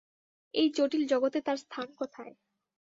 [0.53, 2.33] এই জটিল জগতে তার স্থান কোথায়?